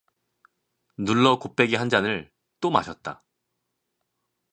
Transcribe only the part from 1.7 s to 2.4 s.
한 잔을